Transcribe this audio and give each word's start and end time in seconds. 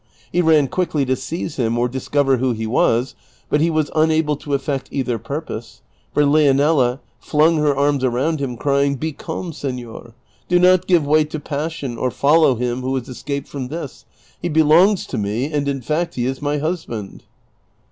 He 0.31 0.41
ran 0.41 0.67
quickly 0.67 1.05
to 1.05 1.15
seize 1.15 1.57
him 1.57 1.77
or 1.77 1.87
discover 1.87 2.37
who 2.37 2.53
he 2.53 2.65
was, 2.65 3.13
but 3.49 3.61
he 3.61 3.69
was 3.69 3.91
unable 3.93 4.35
to 4.37 4.55
eff"ect 4.55 4.87
either 4.91 5.19
purpose, 5.19 5.83
for 6.11 6.23
Leouela 6.23 6.99
flung 7.19 7.57
her 7.57 7.75
arms 7.77 8.03
around 8.03 8.39
him 8.39 8.57
crying," 8.57 8.95
Be 8.95 9.11
calm, 9.11 9.53
senor; 9.53 10.15
do 10.47 10.57
not 10.57 10.87
give 10.87 11.05
way 11.05 11.23
to 11.25 11.39
passion 11.39 11.99
or 11.99 12.09
follow 12.09 12.55
him 12.55 12.81
who 12.81 12.95
has 12.95 13.07
escaped 13.09 13.47
from 13.47 13.67
this; 13.67 14.05
he 14.41 14.49
belongs 14.49 15.05
to 15.05 15.19
me, 15.19 15.51
and 15.53 15.67
in 15.67 15.81
fact 15.81 16.15
he 16.15 16.25
is 16.25 16.41
my 16.41 16.57
husband.'" 16.57 17.21